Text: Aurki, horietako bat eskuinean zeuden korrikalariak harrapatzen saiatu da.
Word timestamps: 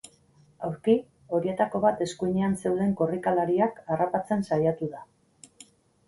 Aurki, 0.67 0.93
horietako 1.39 1.81
bat 1.83 1.99
eskuinean 2.05 2.55
zeuden 2.61 2.95
korrikalariak 3.01 3.77
harrapatzen 3.97 4.41
saiatu 4.51 4.89
da. 4.95 5.03